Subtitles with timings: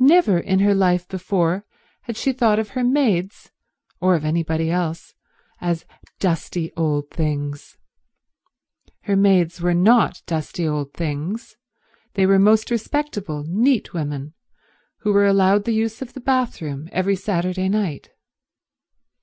[0.00, 1.66] Never in her life before
[2.04, 3.50] had she thought of her maids,
[4.00, 5.12] or of anybody else,
[5.60, 5.84] as
[6.18, 7.76] dusty old things.
[9.02, 11.58] Her maids were not dusty old things;
[12.14, 14.32] they were most respectable, neat women,
[15.00, 18.08] who were allowed the use of the bathroom every Saturday night.